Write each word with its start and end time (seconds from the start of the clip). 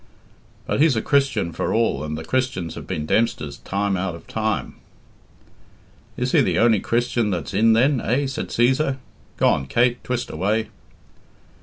"But 0.65 0.81
he's 0.81 0.95
a 0.95 1.01
Christian 1.03 1.51
for 1.51 1.75
all, 1.75 2.03
and 2.03 2.17
the 2.17 2.23
Christians 2.25 2.73
have 2.73 2.87
been 2.87 3.05
Dempsters 3.05 3.59
time 3.63 3.95
out 3.95 4.15
of 4.15 4.25
time" 4.25 4.77
"Is 6.17 6.31
he 6.31 6.41
the 6.41 6.57
only 6.57 6.79
Christian 6.79 7.29
that's 7.29 7.53
in, 7.53 7.73
then, 7.73 8.01
eh?" 8.01 8.25
said 8.25 8.47
Cæsar. 8.47 8.97
"Go 9.37 9.47
on, 9.49 9.67
Kate; 9.67 10.03
twist 10.03 10.31
away." 10.31 10.69